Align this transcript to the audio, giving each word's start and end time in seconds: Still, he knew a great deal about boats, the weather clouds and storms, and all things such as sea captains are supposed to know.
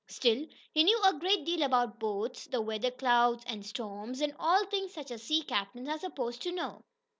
Still, 0.07 0.47
he 0.71 0.83
knew 0.83 0.99
a 1.05 1.13
great 1.13 1.45
deal 1.45 1.61
about 1.61 1.99
boats, 1.99 2.45
the 2.47 2.59
weather 2.59 2.89
clouds 2.89 3.43
and 3.45 3.63
storms, 3.63 4.19
and 4.19 4.33
all 4.39 4.65
things 4.65 4.95
such 4.95 5.11
as 5.11 5.21
sea 5.21 5.43
captains 5.43 5.87
are 5.87 5.99
supposed 5.99 6.41
to 6.41 6.51
know. 6.51 6.81